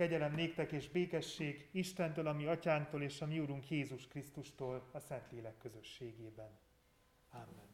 [0.00, 5.58] Kegyelem néktek és békesség Istentől, ami atyánktól és a mi úrunk Jézus Krisztustól a Szentlélek
[5.58, 6.58] közösségében.
[7.30, 7.68] Amen.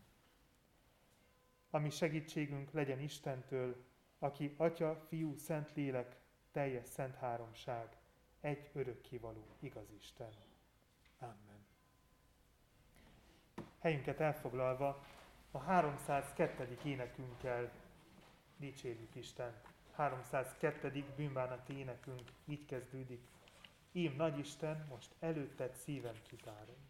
[1.70, 3.84] Ami segítségünk legyen Istentől,
[4.18, 6.16] aki Atya, Fiú, Szentlélek,
[6.52, 7.96] teljes szent háromság,
[8.40, 10.32] egy örökkivaló igaz Isten.
[11.18, 11.66] Amen.
[13.78, 15.06] Helyünket elfoglalva
[15.50, 16.78] a 302.
[16.84, 17.72] énekünkkel
[18.56, 19.75] dicsérjük Istent.
[19.96, 21.04] 302.
[21.16, 23.20] bűnbánati énekünk így kezdődik.
[23.92, 26.85] Ím nagy Isten, most előtted szívem kitárom.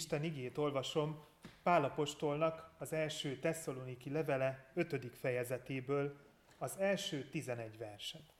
[0.00, 1.24] Isten igét olvasom
[1.62, 5.16] Pálapostolnak az első tesszaloniki levele 5.
[5.16, 6.16] fejezetéből
[6.58, 8.34] az első 11 verset.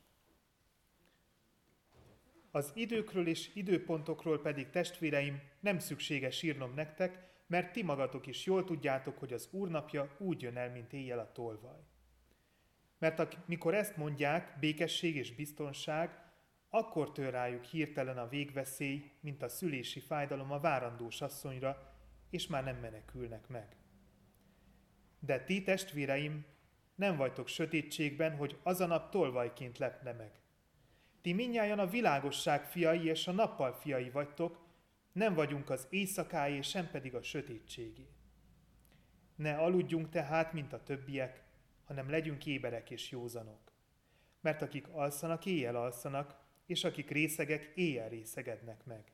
[2.51, 8.63] Az időkről és időpontokról pedig testvéreim nem szükséges írnom nektek, mert ti magatok is jól
[8.63, 11.79] tudjátok, hogy az úrnapja úgy jön el, mint éjjel a tolvaj.
[12.97, 16.30] Mert mikor ezt mondják, békesség és biztonság,
[16.73, 21.95] akkor tör rájuk hirtelen a végveszély, mint a szülési fájdalom a várandós asszonyra,
[22.29, 23.75] és már nem menekülnek meg.
[25.19, 26.45] De ti, testvéreim,
[26.95, 30.31] nem vagytok sötétségben, hogy az a nap tolvajként lepne meg.
[31.21, 34.59] Ti minnyáján a világosság fiai és a nappal fiai vagytok,
[35.11, 38.07] nem vagyunk az éjszakáé, sem pedig a sötétségé.
[39.35, 41.43] Ne aludjunk tehát, mint a többiek,
[41.85, 43.71] hanem legyünk éberek és józanok.
[44.41, 46.40] Mert akik alszanak, éjjel alszanak,
[46.71, 49.11] és akik részegek, éjjel részegednek meg.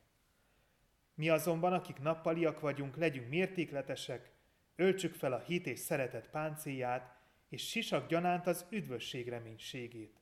[1.14, 4.30] Mi azonban, akik nappaliak vagyunk, legyünk mértékletesek,
[4.76, 7.16] öltsük fel a hit és szeretet páncélját,
[7.48, 10.20] és sisak gyanánt az üdvösség reménységét.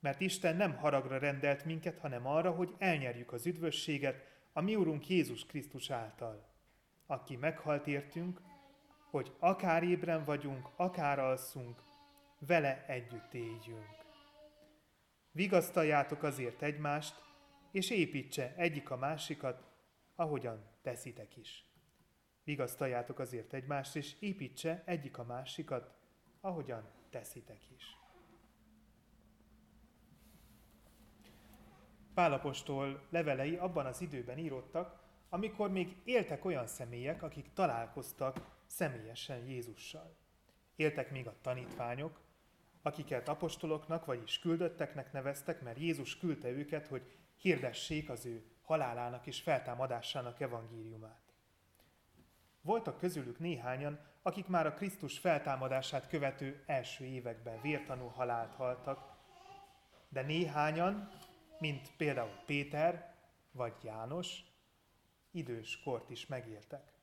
[0.00, 5.08] Mert Isten nem haragra rendelt minket, hanem arra, hogy elnyerjük az üdvösséget a mi Urunk
[5.08, 6.48] Jézus Krisztus által,
[7.06, 8.40] aki meghalt értünk,
[9.10, 11.82] hogy akár ébren vagyunk, akár alszunk,
[12.38, 14.05] vele együtt éljünk.
[15.36, 17.14] Vigasztaljátok azért egymást,
[17.70, 19.62] és építse egyik a másikat,
[20.14, 21.64] ahogyan teszitek is.
[22.44, 25.94] Vigasztaljátok azért egymást, és építse egyik a másikat,
[26.40, 27.84] ahogyan teszitek is.
[32.14, 40.16] Pálapostól levelei abban az időben írottak, amikor még éltek olyan személyek, akik találkoztak személyesen Jézussal.
[40.76, 42.25] Éltek még a tanítványok,
[42.86, 47.02] akiket apostoloknak, vagyis küldötteknek neveztek, mert Jézus küldte őket, hogy
[47.36, 51.20] hirdessék az ő halálának és feltámadásának evangéliumát.
[52.60, 59.14] Voltak közülük néhányan, akik már a Krisztus feltámadását követő első években vértanú halált haltak,
[60.08, 61.08] de néhányan,
[61.58, 63.14] mint például Péter
[63.52, 64.44] vagy János,
[65.30, 66.95] idős kort is megéltek.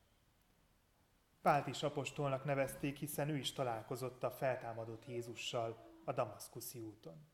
[1.44, 7.26] Pált is apostolnak nevezték, hiszen ő is találkozott a feltámadott Jézussal a Damaszkuszi úton.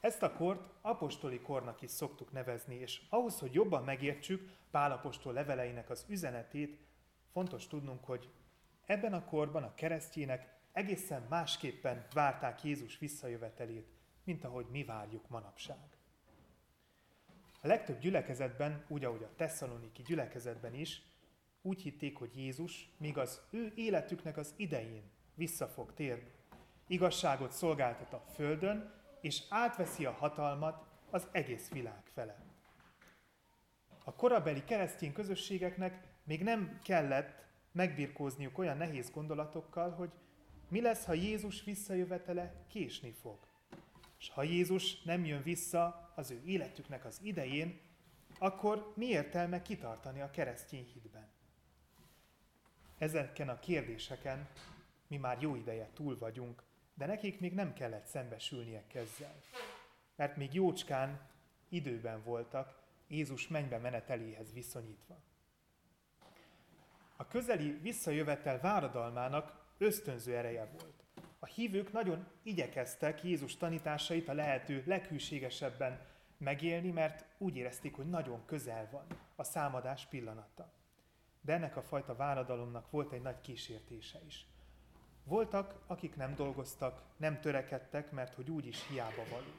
[0.00, 5.32] Ezt a kort apostoli kornak is szoktuk nevezni, és ahhoz, hogy jobban megértsük Pál apostol
[5.32, 6.78] leveleinek az üzenetét,
[7.32, 8.30] fontos tudnunk, hogy
[8.86, 13.92] ebben a korban a keresztjének egészen másképpen várták Jézus visszajövetelét,
[14.24, 15.96] mint ahogy mi várjuk manapság.
[17.60, 21.02] A legtöbb gyülekezetben, úgy ahogy a tesszaloniki gyülekezetben is,
[21.62, 26.30] úgy hitték, hogy Jézus, míg az ő életüknek az idején vissza fog térni.
[26.86, 32.50] Igazságot szolgáltat a földön, és átveszi a hatalmat az egész világ felett.
[34.04, 40.10] A korabeli keresztény közösségeknek még nem kellett megbirkózniuk olyan nehéz gondolatokkal, hogy
[40.68, 43.38] mi lesz, ha Jézus visszajövetele késni fog.
[44.18, 47.80] És ha Jézus nem jön vissza az ő életüknek az idején,
[48.38, 51.31] akkor mi értelme kitartani a keresztény hitben?
[53.02, 54.48] Ezeken a kérdéseken
[55.06, 56.62] mi már jó ideje túl vagyunk,
[56.94, 59.34] de nekik még nem kellett szembesülnie ezzel.
[60.16, 61.20] Mert még jócskán
[61.68, 65.16] időben voltak Jézus mennybe meneteléhez viszonyítva.
[67.16, 71.04] A közeli visszajövetel váradalmának ösztönző ereje volt.
[71.38, 76.06] A hívők nagyon igyekeztek Jézus tanításait a lehető leghűségesebben
[76.38, 79.06] megélni, mert úgy érezték, hogy nagyon közel van
[79.36, 80.80] a számadás pillanata.
[81.44, 84.46] De ennek a fajta váradalomnak volt egy nagy kísértése is.
[85.24, 89.52] Voltak, akik nem dolgoztak, nem törekedtek, mert hogy úgyis hiába való.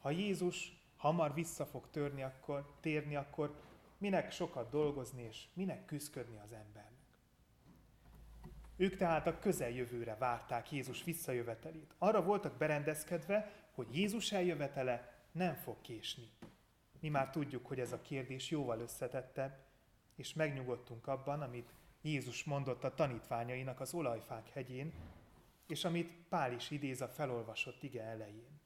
[0.00, 3.54] Ha Jézus hamar vissza fog törni, akkor, térni, akkor
[3.98, 6.90] minek sokat dolgozni, és minek küzdködni az embernek.
[8.76, 11.94] Ők tehát a közeljövőre várták Jézus visszajövetelét.
[11.98, 16.30] Arra voltak berendezkedve, hogy Jézus eljövetele nem fog késni.
[17.00, 19.58] Mi már tudjuk, hogy ez a kérdés jóval összetettebb,
[20.20, 24.92] és megnyugodtunk abban, amit Jézus mondott a tanítványainak az olajfák hegyén,
[25.66, 28.60] és amit Pál is idéz a felolvasott ige elején.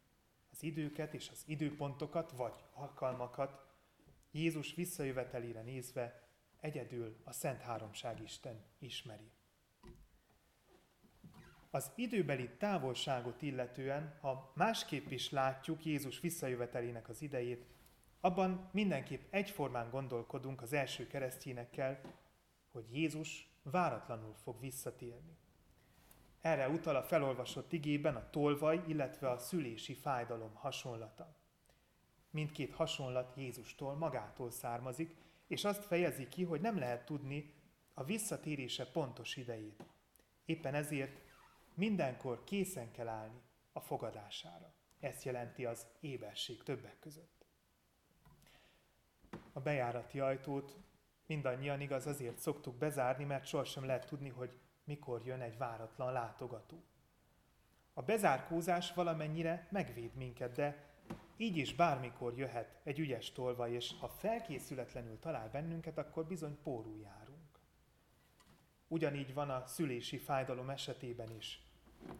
[0.50, 3.66] Az időket és az időpontokat, vagy alkalmakat
[4.30, 6.28] Jézus visszajövetelére nézve
[6.60, 9.30] egyedül a Szent Háromság Isten ismeri.
[11.70, 17.73] Az időbeli távolságot illetően, ha másképp is látjuk Jézus visszajövetelének az idejét,
[18.24, 22.00] abban mindenképp egyformán gondolkodunk az első keresztényekkel,
[22.72, 25.36] hogy Jézus váratlanul fog visszatérni.
[26.40, 31.36] Erre utal a felolvasott igében a tolvaj, illetve a szülési fájdalom hasonlata.
[32.30, 35.16] Mindkét hasonlat Jézustól magától származik,
[35.46, 37.54] és azt fejezi ki, hogy nem lehet tudni
[37.94, 39.84] a visszatérése pontos idejét.
[40.44, 41.20] Éppen ezért
[41.74, 43.40] mindenkor készen kell állni
[43.72, 44.74] a fogadására.
[45.00, 47.33] Ezt jelenti az éberség többek között.
[49.56, 50.76] A bejárati ajtót
[51.26, 56.82] mindannyian igaz azért szoktuk bezárni, mert sohasem lehet tudni, hogy mikor jön egy váratlan látogató.
[57.92, 60.92] A bezárkózás valamennyire megvéd minket, de
[61.36, 66.98] így is bármikor jöhet egy ügyes tolva, és ha felkészületlenül talál bennünket, akkor bizony pórul
[66.98, 67.58] járunk.
[68.88, 71.62] Ugyanígy van a szülési fájdalom esetében is.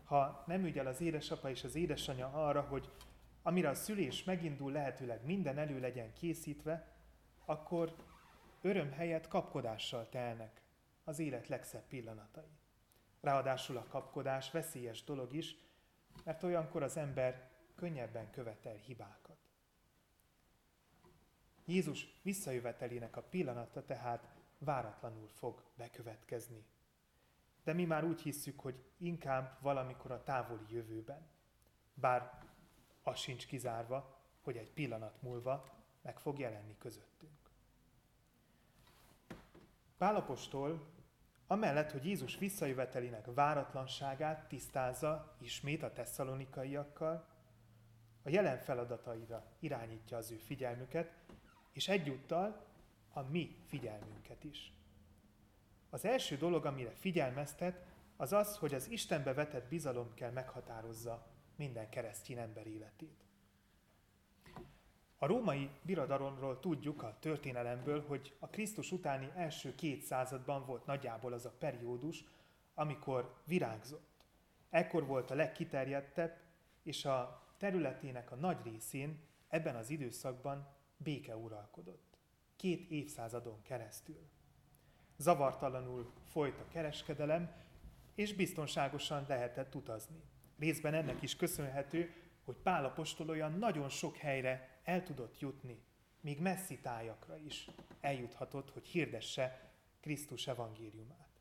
[0.04, 2.90] Ha nem ügyel az édesapa és az édesanyja arra, hogy
[3.42, 6.93] amire a szülés megindul, lehetőleg minden elő legyen készítve,
[7.44, 7.96] akkor
[8.60, 10.62] öröm helyett kapkodással telnek
[11.04, 12.58] az élet legszebb pillanatai.
[13.20, 15.56] Ráadásul a kapkodás veszélyes dolog is,
[16.24, 19.36] mert olyankor az ember könnyebben követel hibákat.
[21.64, 26.64] Jézus visszajövetelének a pillanata tehát váratlanul fog bekövetkezni.
[27.64, 31.26] De mi már úgy hisszük, hogy inkább valamikor a távoli jövőben.
[31.94, 32.42] Bár
[33.02, 37.33] az sincs kizárva, hogy egy pillanat múlva meg fog jelenni közöttünk.
[39.98, 40.92] Pálapostól
[41.46, 47.26] amellett, hogy Jézus visszajövetelének váratlanságát tisztázza ismét a tesszalonikaiakkal,
[48.22, 51.12] a jelen feladataira irányítja az ő figyelmüket,
[51.72, 52.64] és egyúttal
[53.12, 54.72] a mi figyelmünket is.
[55.90, 57.86] Az első dolog, amire figyelmeztet,
[58.16, 63.23] az az, hogy az Istenbe vetett bizalom kell meghatározza minden keresztény ember életét.
[65.24, 71.32] A római birodalomról tudjuk a történelemből, hogy a Krisztus utáni első két században volt nagyjából
[71.32, 72.24] az a periódus,
[72.74, 74.24] amikor virágzott.
[74.70, 76.36] Ekkor volt a legkiterjedtebb,
[76.82, 82.18] és a területének a nagy részén ebben az időszakban béke uralkodott.
[82.56, 84.28] Két évszázadon keresztül.
[85.16, 87.52] Zavartalanul folyt a kereskedelem,
[88.14, 90.22] és biztonságosan lehetett utazni.
[90.58, 92.14] Részben ennek is köszönhető,
[92.44, 95.82] hogy Pál apostol olyan nagyon sok helyre el tudott jutni,
[96.20, 97.68] még messzi tájakra is
[98.00, 101.40] eljuthatott, hogy hirdesse Krisztus evangéliumát.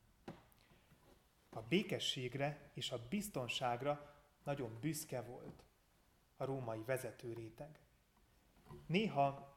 [1.50, 5.64] A békességre és a biztonságra nagyon büszke volt
[6.38, 7.80] a római vezető réteg.
[8.86, 9.56] Néha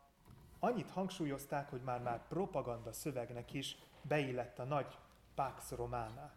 [0.59, 4.99] annyit hangsúlyozták, hogy már-már propaganda szövegnek is beillett a nagy
[5.35, 6.33] Pax Romana.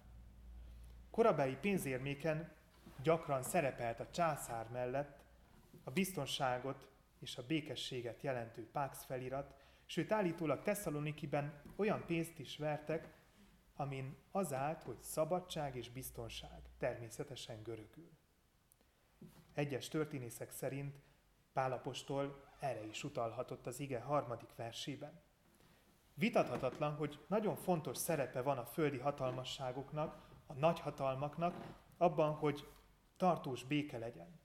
[1.12, 2.52] Korabeli pénzérméken
[3.02, 5.24] gyakran szerepelt a császár mellett
[5.84, 6.88] a biztonságot
[7.20, 9.54] és a békességet jelentő Pax felirat,
[9.86, 13.18] sőt állítólag Tesszalonikiben olyan pénzt is vertek,
[13.76, 18.10] amin az állt, hogy szabadság és biztonság, természetesen görögül.
[19.54, 21.02] Egyes történészek szerint
[21.54, 25.22] Pálapostól erre is utalhatott az ige harmadik versében.
[26.14, 32.68] Vitathatatlan, hogy nagyon fontos szerepe van a földi hatalmasságoknak, a nagyhatalmaknak abban, hogy
[33.18, 34.39] tartós béke legyen.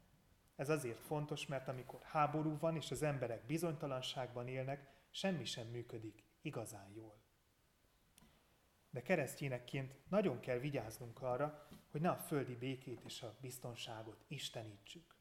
[0.57, 6.25] Ez azért fontos, mert amikor háború van és az emberek bizonytalanságban élnek, semmi sem működik
[6.43, 7.23] igazán jól.
[8.91, 15.15] De keresztényekként nagyon kell vigyáznunk arra, hogy ne a földi békét és a biztonságot istenítsük.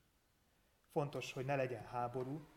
[0.91, 2.47] Fontos, hogy ne legyen háború,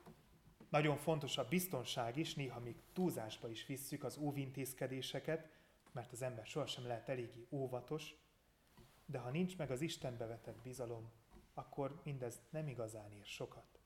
[0.68, 5.50] nagyon fontos a biztonság is, néha még túlzásba is visszük az óvintézkedéseket,
[5.92, 8.14] mert az ember sohasem lehet eléggé óvatos,
[9.06, 11.10] de ha nincs meg az Istenbe vetett bizalom,
[11.58, 13.80] akkor mindez nem igazán ér sokat.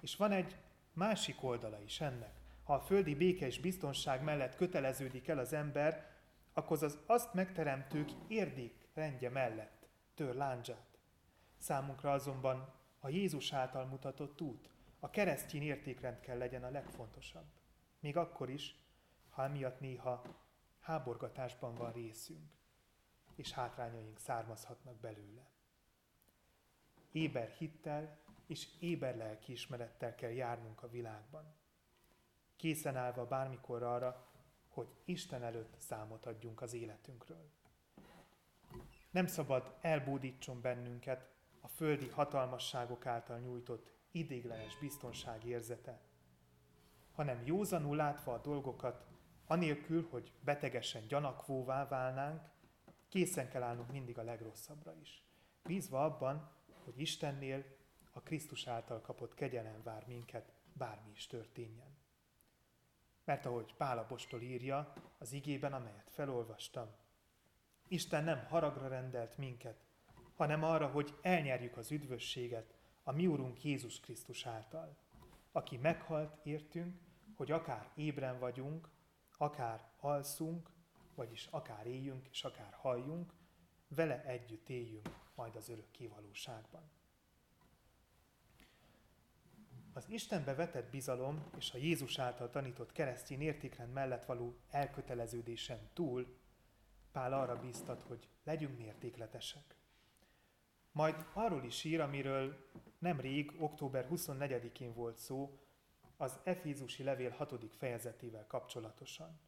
[0.00, 0.56] És van egy
[0.92, 2.40] másik oldala is ennek.
[2.62, 6.10] Ha a földi béke és biztonság mellett köteleződik el az ember,
[6.52, 10.98] akkor az azt megteremtők érdék rendje mellett tör láncsát.
[11.58, 17.46] Számunkra azonban a Jézus által mutatott út, a keresztény értékrend kell legyen a legfontosabb.
[18.00, 18.76] Még akkor is,
[19.30, 20.22] ha emiatt néha
[20.80, 22.50] háborgatásban van részünk,
[23.34, 25.50] és hátrányaink származhatnak belőle.
[27.12, 31.54] Éber hittel és éber lelkiismerettel kell járnunk a világban.
[32.56, 34.30] Készen állva bármikor arra,
[34.68, 37.50] hogy Isten előtt számot adjunk az életünkről.
[39.10, 46.00] Nem szabad elbódítson bennünket a földi hatalmasságok által nyújtott idéglenes biztonság érzete,
[47.12, 49.06] hanem józanul látva a dolgokat,
[49.46, 52.42] anélkül, hogy betegesen gyanakvóvá válnánk,
[53.08, 55.24] készen kell állnunk mindig a legrosszabbra is.
[55.62, 56.50] Bízva abban,
[56.84, 57.64] hogy Istennél
[58.12, 61.96] a Krisztus által kapott kegyelem vár minket, bármi is történjen.
[63.24, 66.94] Mert ahogy Pál apostol írja az igében, amelyet felolvastam,
[67.88, 69.84] Isten nem haragra rendelt minket,
[70.34, 74.96] hanem arra, hogy elnyerjük az üdvösséget a mi Urunk Jézus Krisztus által,
[75.52, 77.00] aki meghalt értünk,
[77.36, 78.88] hogy akár ébren vagyunk,
[79.36, 80.70] akár alszunk,
[81.14, 83.32] vagyis akár éljünk és akár halljunk,
[83.88, 86.90] vele együtt éljünk majd az örök kivalóságban.
[89.92, 96.40] Az Istenbe vetett bizalom és a Jézus által tanított keresztény értékrend mellett való elköteleződésen túl
[97.12, 99.76] Pál arra bíztat, hogy legyünk mértékletesek.
[100.92, 105.58] Majd arról is ír, amiről nemrég, október 24-én volt szó,
[106.16, 107.74] az Efézusi levél 6.
[107.74, 109.40] fejezetével kapcsolatosan,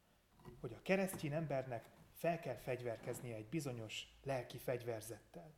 [0.61, 5.55] hogy a keresztény embernek fel kell fegyverkeznie egy bizonyos lelki fegyverzettel.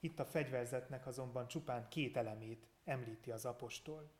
[0.00, 4.10] Itt a fegyverzetnek azonban csupán két elemét említi az apostol.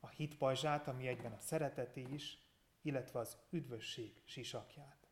[0.00, 2.38] A hitpajzsát, ami egyben a szereteté is,
[2.82, 5.08] illetve az üdvösség sisakját.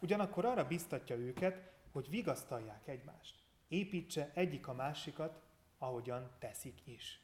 [0.00, 3.42] Ugyanakkor arra biztatja őket, hogy vigasztalják egymást.
[3.68, 5.42] Építse egyik a másikat,
[5.78, 7.20] ahogyan teszik is.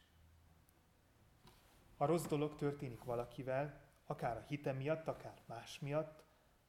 [1.96, 6.24] Ha rossz dolog történik valakivel, akár a hite miatt, akár más miatt,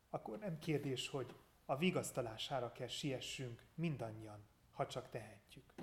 [0.10, 5.74] akkor nem kérdés, hogy a vigasztalására kell siessünk mindannyian, ha csak tehetjük.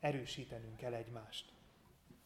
[0.00, 1.52] Erősítenünk kell egymást.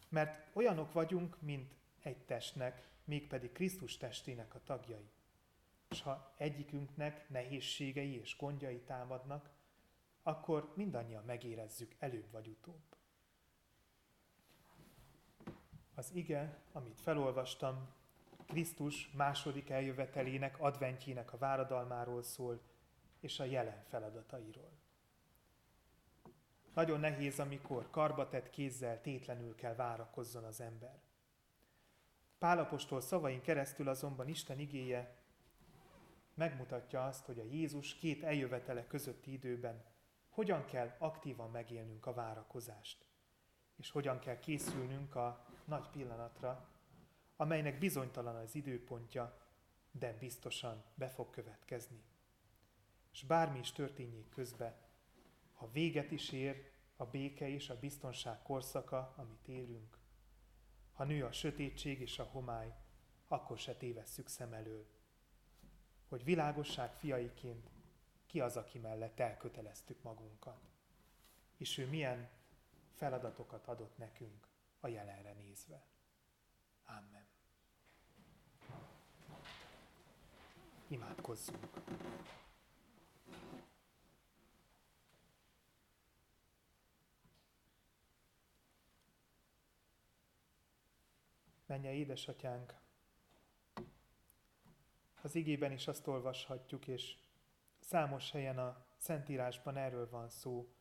[0.09, 5.11] Mert olyanok vagyunk, mint egy testnek, mégpedig Krisztus testének a tagjai.
[5.89, 9.51] És ha egyikünknek nehézségei és gondjai támadnak,
[10.23, 12.97] akkor mindannyian megérezzük előbb vagy utóbb.
[15.95, 17.89] Az ige, amit felolvastam,
[18.47, 22.61] Krisztus második eljövetelének, adventjének a váradalmáról szól,
[23.21, 24.71] és a jelen feladatairól.
[26.77, 31.01] Nagyon nehéz, amikor karbatett kézzel tétlenül kell várakozzon az ember.
[32.39, 35.17] Pálapostól szavain keresztül azonban Isten igéje
[36.35, 39.85] megmutatja azt, hogy a Jézus két eljövetele közötti időben
[40.29, 43.07] hogyan kell aktívan megélnünk a várakozást,
[43.77, 46.69] és hogyan kell készülnünk a nagy pillanatra,
[47.37, 49.41] amelynek bizonytalan az időpontja,
[49.91, 52.03] de biztosan be fog következni.
[53.13, 54.86] És bármi is történjék közbe,
[55.57, 59.99] ha véget is ér a béke és a biztonság korszaka, amit élünk.
[60.93, 62.75] Ha nő a sötétség és a homály,
[63.29, 64.87] akkor se tévesszük szem elől,
[66.09, 67.71] hogy világosság fiaiként
[68.27, 70.61] ki az, aki mellett elköteleztük magunkat,
[71.57, 72.29] és ő milyen
[72.95, 74.49] feladatokat adott nekünk
[74.81, 75.87] a jelenre nézve.
[76.85, 77.27] Amen.
[80.89, 81.69] Imádkozzunk!
[91.67, 92.75] Menje édesatyánk,
[95.23, 97.17] az igében is azt olvashatjuk, és
[97.79, 100.75] számos helyen a Szentírásban erről van szó,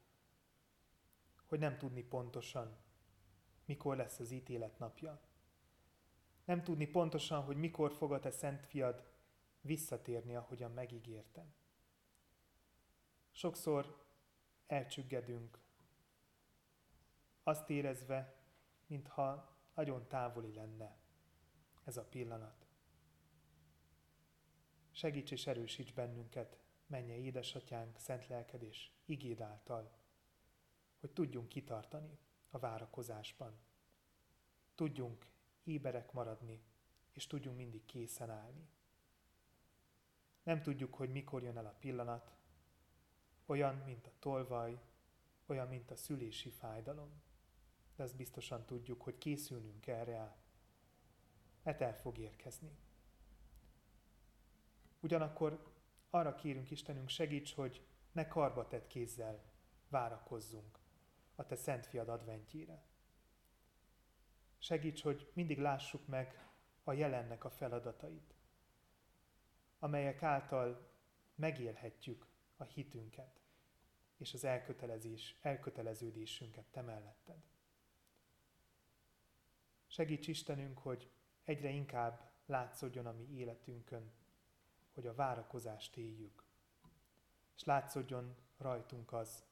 [1.45, 2.77] hogy nem tudni pontosan,
[3.65, 5.21] mikor lesz az ítélet napja.
[6.43, 9.03] Nem tudni pontosan, hogy mikor fog a te szent fiad
[9.61, 11.53] visszatérni, ahogyan megígértem.
[13.31, 14.05] Sokszor
[14.67, 15.59] elcsüggedünk,
[17.43, 18.35] azt érezve,
[18.87, 20.97] mintha nagyon távoli lenne
[21.83, 22.67] ez a pillanat.
[24.91, 29.91] Segíts és erősíts bennünket, menje édesatyánk, szent lelked és igéd által,
[30.99, 33.59] hogy tudjunk kitartani a várakozásban.
[34.75, 35.27] Tudjunk
[35.63, 36.63] éberek maradni,
[37.11, 38.67] és tudjunk mindig készen állni.
[40.43, 42.35] Nem tudjuk, hogy mikor jön el a pillanat,
[43.45, 44.81] olyan, mint a tolvaj,
[45.45, 47.24] olyan, mint a szülési fájdalom.
[47.95, 50.43] De azt biztosan tudjuk, hogy készülnünk erre
[51.65, 52.77] mert el fog érkezni.
[54.99, 55.73] Ugyanakkor
[56.09, 59.43] arra kérünk Istenünk, segíts, hogy ne karba tett kézzel
[59.87, 60.79] várakozzunk
[61.35, 62.83] a Te Szent Fiad adventjére.
[64.57, 66.49] Segíts, hogy mindig lássuk meg
[66.83, 68.35] a jelennek a feladatait,
[69.79, 70.91] amelyek által
[71.35, 73.41] megélhetjük a hitünket
[74.17, 77.54] és az elkötelezés, elköteleződésünket te melletted.
[79.95, 81.09] Segíts Istenünk, hogy
[81.43, 84.11] egyre inkább látszódjon a mi életünkön,
[84.93, 86.43] hogy a várakozást éljük,
[87.55, 89.43] és látszódjon rajtunk az,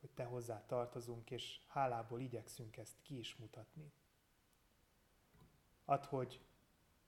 [0.00, 3.92] hogy Te hozzá tartozunk, és hálából igyekszünk ezt ki is mutatni.
[5.84, 6.40] Add, hogy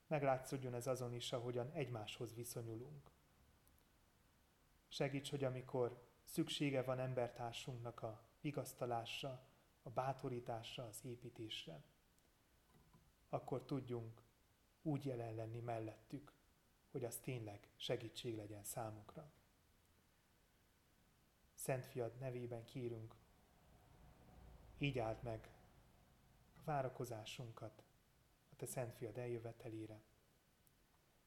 [0.07, 3.11] meglátszódjon ez azon is, ahogyan egymáshoz viszonyulunk.
[4.89, 9.47] Segíts, hogy amikor szüksége van embertársunknak a vigasztalásra,
[9.83, 11.83] a bátorításra, az építésre,
[13.29, 14.23] akkor tudjunk
[14.83, 16.33] úgy jelen lenni mellettük,
[16.91, 19.33] hogy az tényleg segítség legyen számukra.
[21.55, 23.15] Szent Fiad nevében kérünk,
[24.79, 25.51] így áld meg
[26.57, 27.83] a várakozásunkat
[28.51, 30.03] a Te Szent Fiad eljövetelére,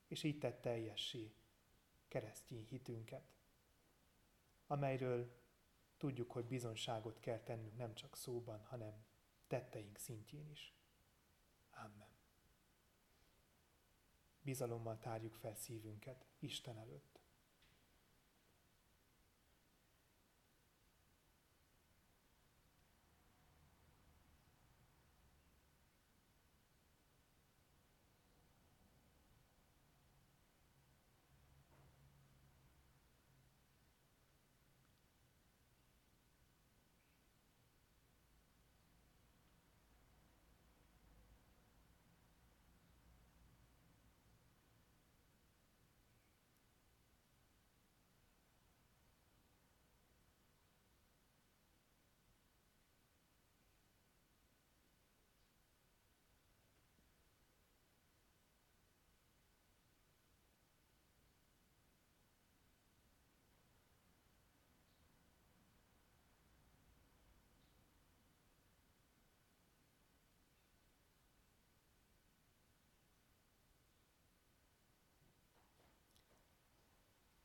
[0.07, 1.33] és így tett teljessé
[2.07, 3.31] keresztény hitünket,
[4.67, 5.39] amelyről
[5.97, 9.05] tudjuk, hogy bizonságot kell tennünk nem csak szóban, hanem
[9.47, 10.80] tetteink szintjén is.
[11.71, 12.09] Amen.
[14.41, 17.10] Bizalommal tárjuk fel szívünket Isten előtt.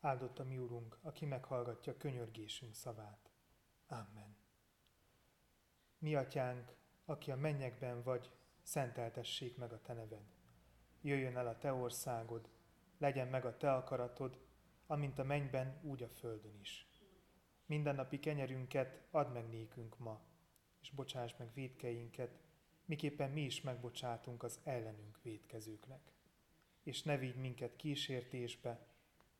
[0.06, 3.30] Áldott a mi Úrunk, aki meghallgatja könyörgésünk szavát.
[3.86, 4.36] Amen.
[5.98, 8.30] Mi atyánk, aki a mennyekben vagy,
[8.62, 10.24] szenteltessék meg a te neved.
[11.00, 12.48] Jöjjön el a te országod,
[12.98, 14.40] legyen meg a te akaratod,
[14.86, 16.88] amint a mennyben, úgy a földön is.
[17.64, 20.20] Mindennapi kenyerünket add meg nékünk ma,
[20.80, 22.40] és bocsáss meg védkeinket,
[22.84, 26.12] miképpen mi is megbocsátunk az ellenünk védkezőknek.
[26.82, 28.94] És ne vigy minket kísértésbe,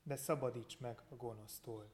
[0.06, 1.90] de szabadíts meg a gonosztól,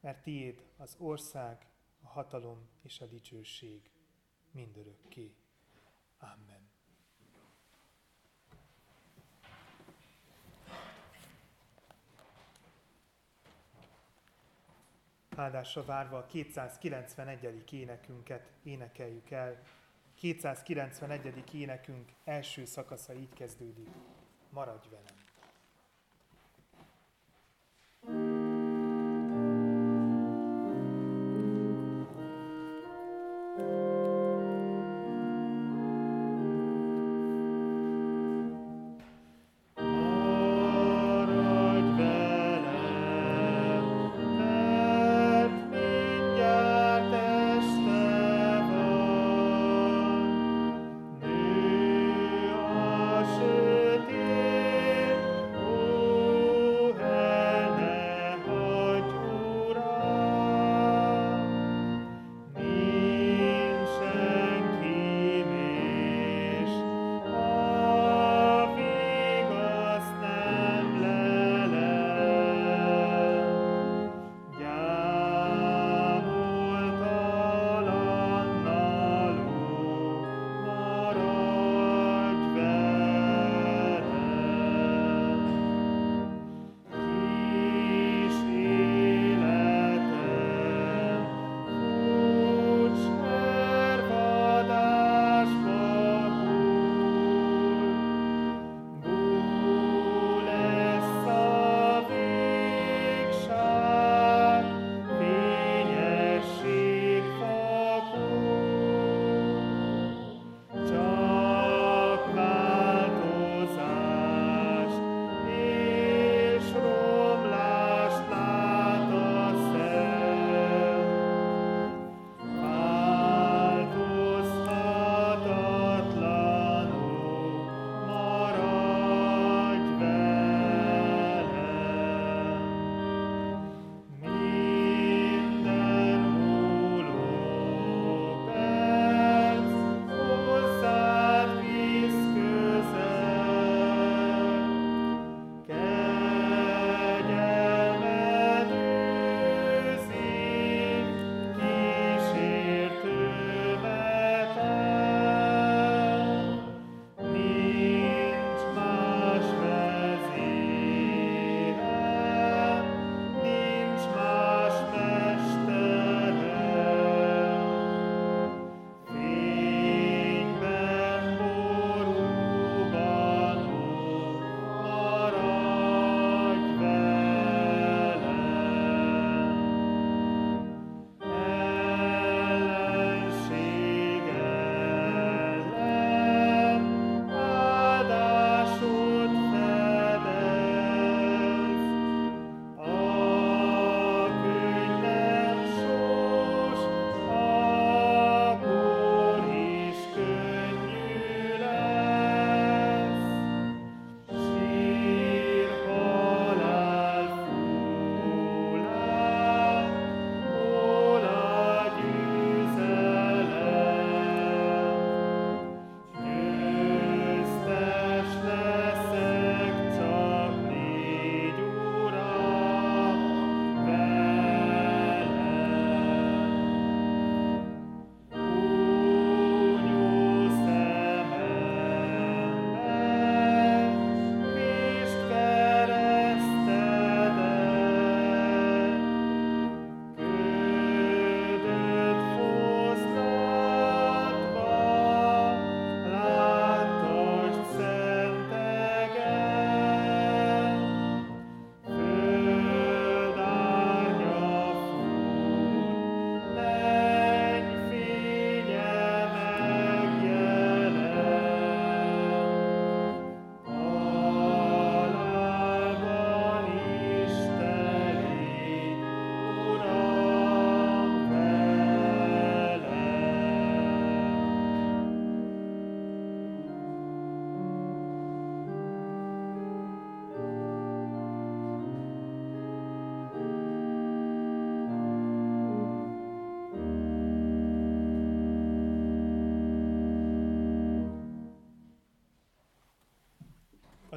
[0.00, 1.66] mert tiéd az ország,
[2.02, 3.90] a hatalom és a dicsőség
[4.50, 5.34] mindörökké.
[6.18, 6.68] Amen.
[15.38, 17.72] áldásra várva a 291.
[17.72, 19.62] énekünket énekeljük el.
[20.14, 21.54] 291.
[21.54, 23.88] énekünk első szakasza így kezdődik.
[24.50, 25.17] Maradj velem!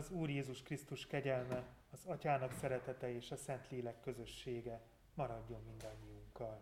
[0.01, 4.81] Az Úr Jézus Krisztus kegyelme, az Atyának szeretete és a Szentlélek közössége
[5.13, 6.61] maradjon mindannyiunkkal.